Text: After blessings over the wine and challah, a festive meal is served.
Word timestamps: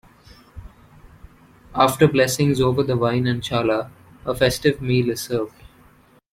After 1.75 2.07
blessings 2.07 2.59
over 2.59 2.81
the 2.81 2.97
wine 2.97 3.27
and 3.27 3.39
challah, 3.39 3.91
a 4.25 4.33
festive 4.33 4.81
meal 4.81 5.11
is 5.11 5.21
served. 5.21 5.53